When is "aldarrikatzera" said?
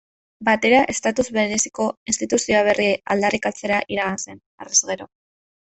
3.17-3.81